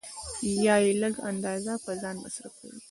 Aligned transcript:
یا 0.65 0.75
یې 0.83 0.91
لږ 1.01 1.15
اندازه 1.29 1.73
په 1.83 1.91
ځان 2.01 2.15
مصرفوي 2.23 2.77